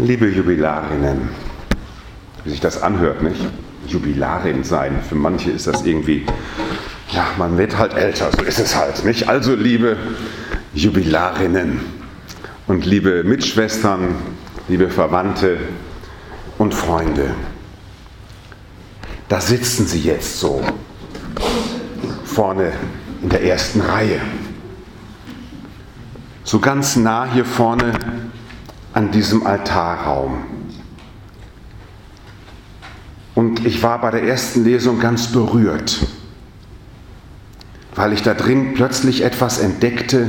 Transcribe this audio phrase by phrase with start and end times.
[0.00, 1.28] Liebe Jubilarinnen,
[2.44, 3.40] wie sich das anhört, nicht?
[3.88, 5.00] Jubilarin sein.
[5.08, 6.24] Für manche ist das irgendwie,
[7.10, 9.28] ja, man wird halt älter, so ist es halt, nicht?
[9.28, 9.96] Also, liebe
[10.72, 11.80] Jubilarinnen
[12.68, 14.14] und liebe Mitschwestern,
[14.68, 15.56] liebe Verwandte
[16.58, 17.34] und Freunde,
[19.28, 20.62] da sitzen sie jetzt so
[22.24, 22.72] vorne
[23.20, 24.20] in der ersten Reihe.
[26.44, 27.92] So ganz nah hier vorne
[28.98, 30.38] an diesem Altarraum.
[33.36, 36.04] Und ich war bei der ersten Lesung ganz berührt,
[37.94, 40.26] weil ich da drin plötzlich etwas entdeckte,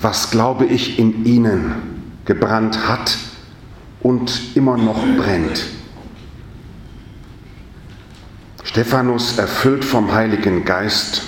[0.00, 1.74] was, glaube ich, in ihnen
[2.24, 3.18] gebrannt hat
[4.00, 5.66] und immer noch brennt.
[8.64, 11.24] Stephanus, erfüllt vom Heiligen Geist,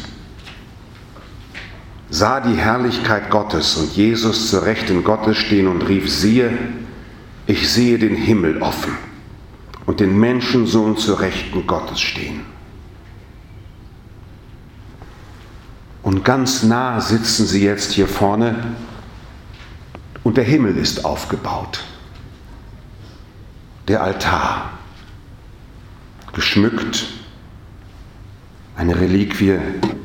[2.10, 6.58] sah die Herrlichkeit Gottes und Jesus zur Rechten Gottes stehen und rief, siehe,
[7.46, 8.92] ich sehe den Himmel offen
[9.86, 12.42] und den Menschensohn zur Rechten Gottes stehen.
[16.02, 18.74] Und ganz nah sitzen sie jetzt hier vorne
[20.24, 21.84] und der Himmel ist aufgebaut.
[23.86, 24.70] Der Altar,
[26.32, 27.06] geschmückt,
[28.76, 29.58] eine Reliquie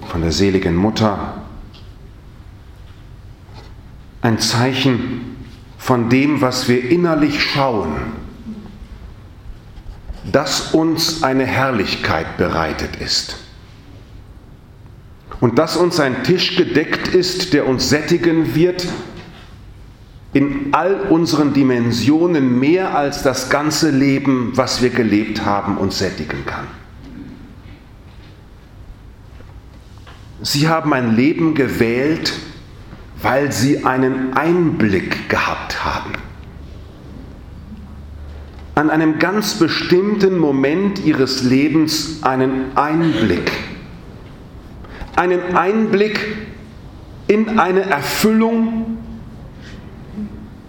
[0.08, 1.45] von der seligen Mutter,
[4.26, 5.38] ein Zeichen
[5.78, 7.96] von dem, was wir innerlich schauen,
[10.32, 13.38] dass uns eine Herrlichkeit bereitet ist.
[15.40, 18.88] Und dass uns ein Tisch gedeckt ist, der uns sättigen wird
[20.34, 26.46] in all unseren Dimensionen mehr als das ganze Leben, was wir gelebt haben, uns sättigen
[26.48, 26.68] kann.
[30.42, 32.34] Sie haben ein Leben gewählt,
[33.26, 36.12] weil sie einen Einblick gehabt haben.
[38.76, 43.52] An einem ganz bestimmten Moment ihres Lebens einen Einblick.
[45.16, 46.20] Einen Einblick
[47.26, 49.00] in eine Erfüllung,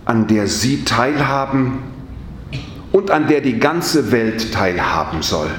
[0.07, 1.81] an der sie teilhaben
[2.91, 5.51] und an der die ganze Welt teilhaben soll.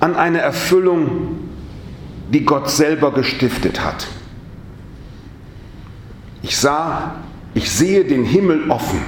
[0.00, 1.49] An eine Erfüllung,
[2.30, 4.06] die Gott selber gestiftet hat.
[6.42, 7.16] Ich sah,
[7.54, 9.00] ich sehe den Himmel offen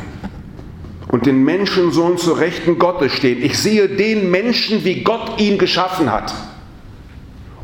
[1.09, 3.43] und den Menschensohn zur Rechten Gottes stehen.
[3.43, 6.35] Ich sehe den Menschen, wie Gott ihn geschaffen hat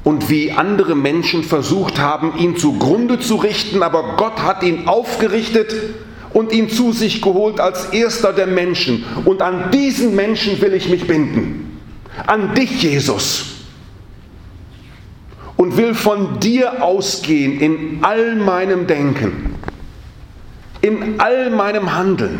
[0.04, 5.74] und wie andere Menschen versucht haben, ihn zugrunde zu richten, aber Gott hat ihn aufgerichtet
[6.32, 9.04] und ihn zu sich geholt als erster der Menschen.
[9.24, 11.80] Und an diesen Menschen will ich mich binden.
[12.26, 13.57] An dich, Jesus
[15.78, 19.54] will von dir ausgehen in all meinem Denken,
[20.82, 22.38] in all meinem Handeln.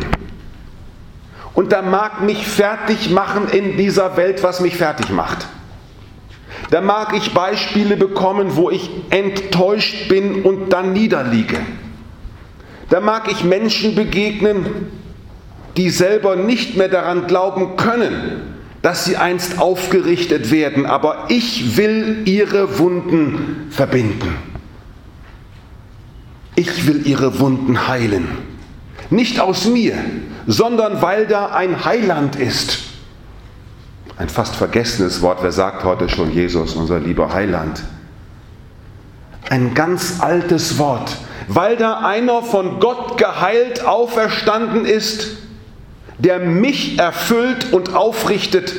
[1.55, 5.47] Und da mag mich fertig machen in dieser Welt, was mich fertig macht.
[6.69, 11.57] Da mag ich Beispiele bekommen, wo ich enttäuscht bin und dann niederliege.
[12.89, 14.91] Da mag ich Menschen begegnen,
[15.77, 22.23] die selber nicht mehr daran glauben können, dass sie einst aufgerichtet werden, aber ich will
[22.25, 24.35] ihre Wunden verbinden.
[26.55, 28.27] Ich will ihre Wunden heilen.
[29.09, 29.95] Nicht aus mir,
[30.47, 32.83] sondern weil da ein Heiland ist.
[34.17, 37.81] Ein fast vergessenes Wort, wer sagt heute schon Jesus, unser lieber Heiland?
[39.49, 41.15] Ein ganz altes Wort,
[41.47, 45.38] weil da einer von Gott geheilt auferstanden ist,
[46.19, 48.73] der mich erfüllt und aufrichtet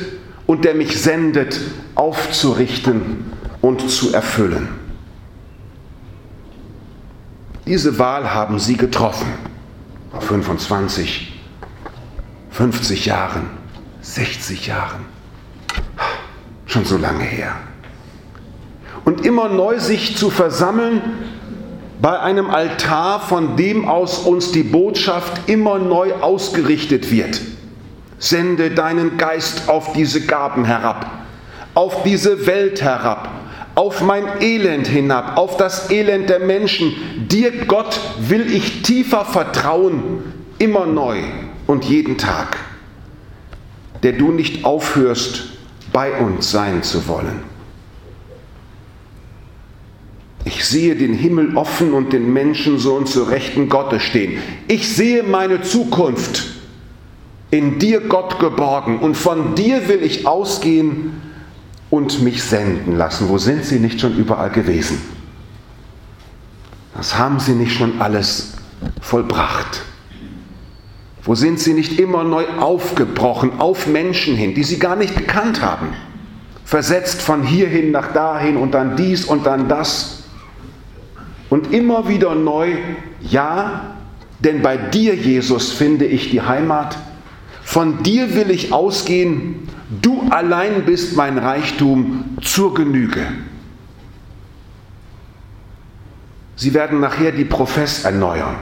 [0.45, 1.59] und der mich sendet,
[1.95, 3.25] aufzurichten
[3.61, 4.69] und zu erfüllen.
[7.65, 9.27] Diese Wahl haben Sie getroffen.
[10.11, 11.41] Vor 25,
[12.51, 13.49] 50 Jahren,
[14.01, 15.05] 60 Jahren.
[16.65, 17.55] Schon so lange her.
[19.03, 21.01] Und immer neu sich zu versammeln
[22.01, 27.41] bei einem Altar, von dem aus uns die Botschaft immer neu ausgerichtet wird.
[28.17, 31.05] Sende deinen Geist auf diese Gaben herab,
[31.75, 33.29] auf diese Welt herab,
[33.75, 36.93] auf mein Elend hinab, auf das Elend der Menschen.
[37.29, 40.23] Dir, Gott, will ich tiefer vertrauen,
[40.57, 41.19] immer neu
[41.67, 42.57] und jeden Tag,
[44.03, 45.43] der du nicht aufhörst,
[45.93, 47.50] bei uns sein zu wollen.
[50.43, 54.39] Ich sehe den Himmel offen und den Menschensohn zur Rechten Gottes stehen.
[54.67, 56.51] Ich sehe meine Zukunft
[57.51, 58.99] in dir, Gott, geborgen.
[58.99, 61.21] Und von dir will ich ausgehen
[61.89, 63.29] und mich senden lassen.
[63.29, 64.99] Wo sind sie nicht schon überall gewesen?
[66.95, 68.53] Das haben sie nicht schon alles
[69.01, 69.83] vollbracht?
[71.23, 75.61] Wo sind sie nicht immer neu aufgebrochen auf Menschen hin, die sie gar nicht gekannt
[75.61, 75.89] haben?
[76.65, 80.20] Versetzt von hierhin nach dahin und dann dies und dann das.
[81.51, 82.77] Und immer wieder neu,
[83.19, 83.97] ja,
[84.39, 86.97] denn bei dir, Jesus, finde ich die Heimat.
[87.61, 89.67] Von dir will ich ausgehen.
[90.01, 93.27] Du allein bist mein Reichtum zur Genüge.
[96.55, 98.55] Sie werden nachher die Profess erneuern.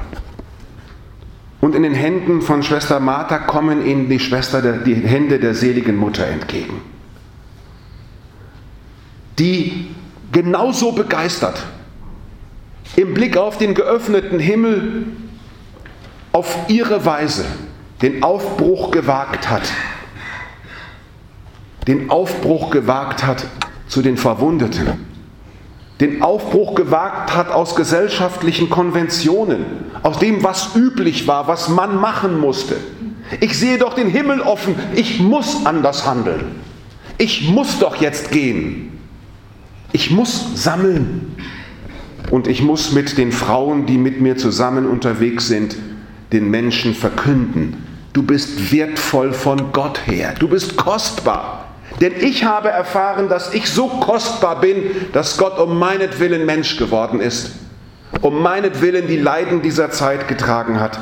[1.62, 5.54] Und in den Händen von Schwester Martha kommen ihnen die, Schwester der, die Hände der
[5.54, 6.82] seligen Mutter entgegen,
[9.38, 9.90] die
[10.32, 11.64] genauso begeistert
[12.96, 15.06] im Blick auf den geöffneten Himmel
[16.32, 17.46] auf ihre Weise
[18.02, 19.64] den Aufbruch gewagt hat,
[21.88, 23.46] den Aufbruch gewagt hat
[23.88, 25.10] zu den Verwundeten
[26.00, 29.66] den Aufbruch gewagt hat aus gesellschaftlichen Konventionen,
[30.02, 32.78] aus dem, was üblich war, was man machen musste.
[33.42, 36.62] Ich sehe doch den Himmel offen, ich muss anders handeln.
[37.18, 38.98] Ich muss doch jetzt gehen.
[39.92, 41.36] Ich muss sammeln.
[42.32, 45.76] Und ich muss mit den Frauen, die mit mir zusammen unterwegs sind,
[46.32, 47.86] den Menschen verkünden.
[48.14, 50.36] Du bist wertvoll von Gott her.
[50.38, 51.66] Du bist kostbar.
[52.02, 57.20] Denn ich habe erfahren, dass ich so kostbar bin, dass Gott um meinetwillen Mensch geworden
[57.20, 57.52] ist,
[58.22, 61.00] um meinetwillen die Leiden dieser Zeit getragen hat,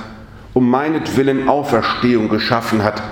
[0.54, 3.04] um meinetwillen Auferstehung geschaffen hat,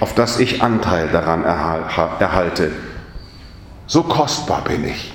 [0.00, 2.72] auf das ich Anteil daran erhalte.
[3.86, 5.12] So kostbar bin ich.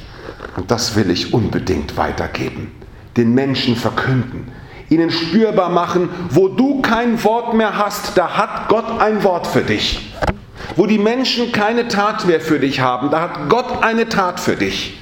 [0.57, 2.71] Und das will ich unbedingt weitergeben.
[3.15, 4.51] Den Menschen verkünden,
[4.89, 9.62] ihnen spürbar machen, wo du kein Wort mehr hast, da hat Gott ein Wort für
[9.62, 10.13] dich.
[10.75, 14.56] Wo die Menschen keine Tat mehr für dich haben, da hat Gott eine Tat für
[14.56, 14.98] dich.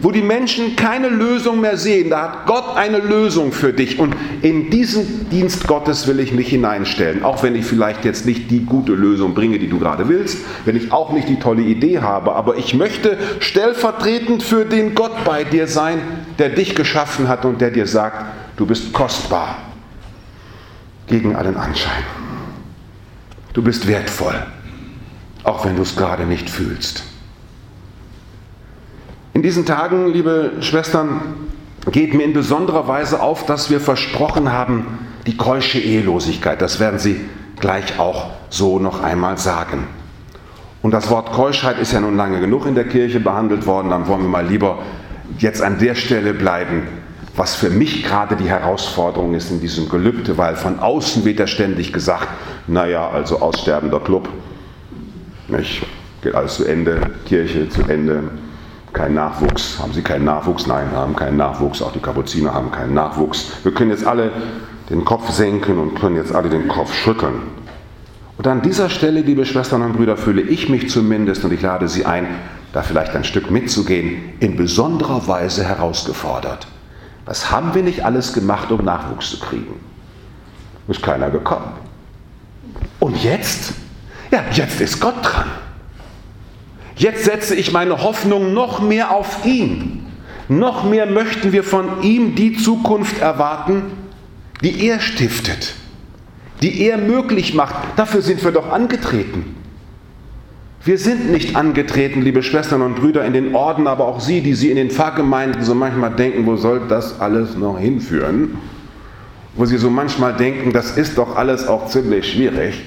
[0.00, 3.98] Wo die Menschen keine Lösung mehr sehen, da hat Gott eine Lösung für dich.
[3.98, 7.24] Und in diesen Dienst Gottes will ich mich hineinstellen.
[7.24, 10.76] Auch wenn ich vielleicht jetzt nicht die gute Lösung bringe, die du gerade willst, wenn
[10.76, 15.44] ich auch nicht die tolle Idee habe, aber ich möchte stellvertretend für den Gott bei
[15.44, 16.00] dir sein,
[16.38, 18.24] der dich geschaffen hat und der dir sagt,
[18.56, 19.58] du bist kostbar
[21.06, 22.04] gegen allen Anschein.
[23.52, 24.34] Du bist wertvoll
[25.48, 27.02] auch wenn du es gerade nicht fühlst.
[29.38, 31.20] In diesen Tagen, liebe Schwestern,
[31.92, 34.98] geht mir in besonderer Weise auf, dass wir versprochen haben,
[35.28, 37.20] die keusche Ehelosigkeit, das werden Sie
[37.60, 39.86] gleich auch so noch einmal sagen.
[40.82, 44.08] Und das Wort Keuschheit ist ja nun lange genug in der Kirche behandelt worden, dann
[44.08, 44.80] wollen wir mal lieber
[45.38, 46.88] jetzt an der Stelle bleiben,
[47.36, 51.46] was für mich gerade die Herausforderung ist in diesem Gelübde, weil von außen wird ja
[51.46, 52.26] ständig gesagt,
[52.66, 54.28] naja, also aussterbender Club,
[55.46, 55.86] nicht?
[56.22, 58.24] Geht alles zu Ende, Kirche zu Ende,
[58.92, 59.78] kein Nachwuchs.
[59.78, 60.66] Haben Sie keinen Nachwuchs?
[60.66, 61.82] Nein, haben keinen Nachwuchs.
[61.82, 63.52] Auch die Kapuziner haben keinen Nachwuchs.
[63.62, 64.30] Wir können jetzt alle
[64.90, 67.42] den Kopf senken und können jetzt alle den Kopf schütteln.
[68.38, 71.88] Und an dieser Stelle, liebe Schwestern und Brüder, fühle ich mich zumindest, und ich lade
[71.88, 72.26] Sie ein,
[72.72, 76.68] da vielleicht ein Stück mitzugehen, in besonderer Weise herausgefordert.
[77.24, 79.80] Was haben wir nicht alles gemacht, um Nachwuchs zu kriegen?
[80.86, 81.72] Ist keiner gekommen.
[83.00, 83.74] Und jetzt?
[84.30, 85.46] Ja, jetzt ist Gott dran.
[86.98, 90.04] Jetzt setze ich meine Hoffnung noch mehr auf ihn.
[90.48, 93.84] Noch mehr möchten wir von ihm die Zukunft erwarten,
[94.62, 95.74] die er stiftet,
[96.60, 97.74] die er möglich macht.
[97.96, 99.54] Dafür sind wir doch angetreten.
[100.84, 104.54] Wir sind nicht angetreten, liebe Schwestern und Brüder, in den Orden, aber auch Sie, die
[104.54, 108.58] Sie in den Pfarrgemeinden so manchmal denken, wo soll das alles noch hinführen?
[109.54, 112.82] Wo Sie so manchmal denken, das ist doch alles auch ziemlich schwierig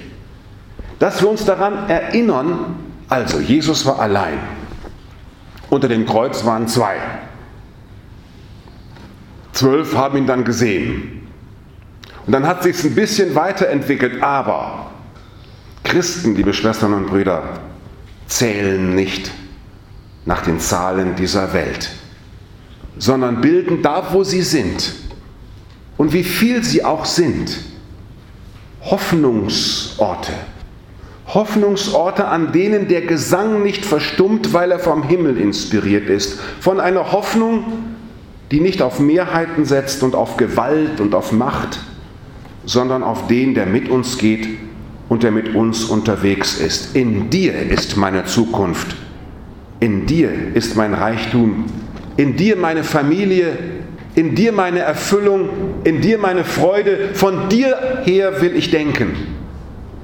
[1.02, 2.76] dass wir uns daran erinnern,
[3.12, 4.38] also Jesus war allein.
[5.68, 6.96] Unter dem Kreuz waren zwei.
[9.52, 11.28] Zwölf haben ihn dann gesehen.
[12.26, 14.92] Und dann hat sich ein bisschen weiterentwickelt, aber
[15.84, 17.60] Christen, liebe Schwestern und Brüder,
[18.28, 19.30] zählen nicht
[20.24, 21.90] nach den Zahlen dieser Welt,
[22.96, 24.94] sondern bilden da, wo sie sind
[25.98, 27.58] und wie viel sie auch sind,
[28.80, 30.32] Hoffnungsorte
[31.34, 36.38] Hoffnungsorte, an denen der Gesang nicht verstummt, weil er vom Himmel inspiriert ist.
[36.60, 37.64] Von einer Hoffnung,
[38.50, 41.80] die nicht auf Mehrheiten setzt und auf Gewalt und auf Macht,
[42.66, 44.46] sondern auf den, der mit uns geht
[45.08, 46.94] und der mit uns unterwegs ist.
[46.94, 48.94] In dir ist meine Zukunft.
[49.80, 51.64] In dir ist mein Reichtum.
[52.18, 53.56] In dir meine Familie.
[54.14, 55.48] In dir meine Erfüllung.
[55.84, 57.10] In dir meine Freude.
[57.14, 59.41] Von dir her will ich denken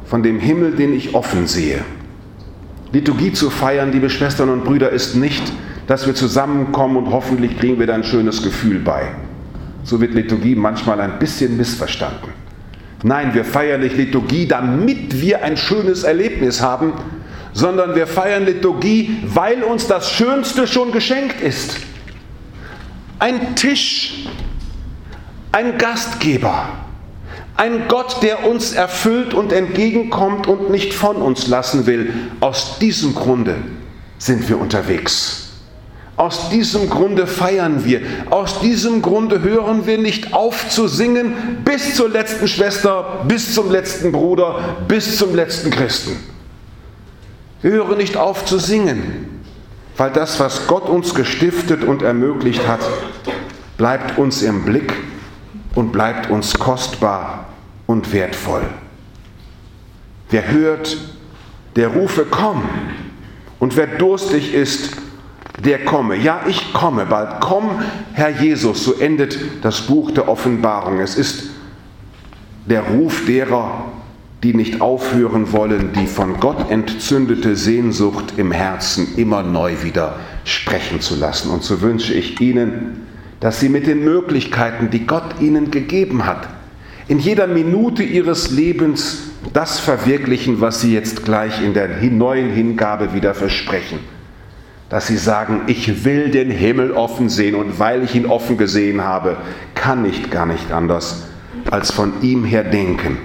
[0.09, 1.85] von dem Himmel, den ich offen sehe.
[2.93, 5.53] Liturgie zu feiern, liebe Schwestern und Brüder, ist nicht,
[5.87, 9.03] dass wir zusammenkommen und hoffentlich kriegen wir da ein schönes Gefühl bei.
[9.85, 12.33] So wird Liturgie manchmal ein bisschen missverstanden.
[13.03, 16.95] Nein, wir feiern nicht Liturgie, damit wir ein schönes Erlebnis haben,
[17.53, 21.77] sondern wir feiern Liturgie, weil uns das Schönste schon geschenkt ist.
[23.19, 24.27] Ein Tisch,
[25.53, 26.69] ein Gastgeber,
[27.59, 32.13] ein Gott, der uns erfüllt und entgegenkommt und nicht von uns lassen will.
[32.39, 33.57] Aus diesem Grunde
[34.19, 35.51] sind wir unterwegs.
[36.17, 38.01] Aus diesem Grunde feiern wir.
[38.31, 41.35] Aus diesem Grunde hören wir nicht auf zu singen
[41.65, 46.17] bis zur letzten Schwester, bis zum letzten Bruder, bis zum letzten Christen.
[47.61, 49.43] Wir hören nicht auf zu singen,
[49.97, 52.81] weil das, was Gott uns gestiftet und ermöglicht hat,
[53.77, 54.93] bleibt uns im Blick
[55.79, 57.47] und bleibt uns kostbar
[57.87, 58.63] und wertvoll.
[60.29, 60.97] Wer hört,
[61.77, 62.65] der rufe, komm.
[63.61, 64.97] Und wer durstig ist,
[65.65, 66.17] der komme.
[66.17, 67.39] Ja, ich komme bald.
[67.39, 67.71] Komm,
[68.13, 68.83] Herr Jesus.
[68.83, 70.99] So endet das Buch der Offenbarung.
[70.99, 71.51] Es ist
[72.67, 73.85] der Ruf derer,
[74.43, 81.01] die nicht aufhören wollen, die von Gott entzündete Sehnsucht im Herzen immer neu wieder sprechen
[81.01, 81.51] zu lassen.
[81.51, 83.07] Und so wünsche ich Ihnen,
[83.41, 86.49] dass Sie mit den Möglichkeiten, die Gott Ihnen gegeben hat,
[87.09, 93.15] in jeder Minute ihres Lebens das verwirklichen, was sie jetzt gleich in der neuen Hingabe
[93.15, 93.99] wieder versprechen.
[94.91, 99.03] Dass sie sagen, ich will den Himmel offen sehen und weil ich ihn offen gesehen
[99.03, 99.37] habe,
[99.75, 101.27] kann ich gar nicht anders,
[101.71, 103.19] als von ihm her denken,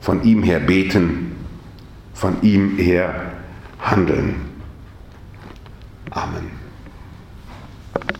[0.00, 1.32] von ihm her beten,
[2.12, 3.32] von ihm her
[3.80, 4.36] handeln.
[6.10, 6.55] Amen.